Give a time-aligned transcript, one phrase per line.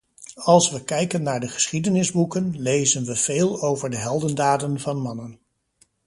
[0.43, 5.39] Als we kijken naar de geschiedenisboeken, lezen we veel over de heldendaden van mannen.